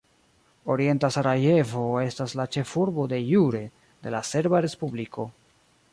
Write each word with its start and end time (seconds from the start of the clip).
Orienta 0.75 1.09
Sarajevo 1.15 1.83
estas 2.05 2.35
la 2.41 2.47
ĉefurbo 2.57 3.07
"de 3.13 3.19
jure" 3.27 3.65
de 4.07 4.15
la 4.17 4.23
Serba 4.31 4.67
Respubliko. 4.69 5.29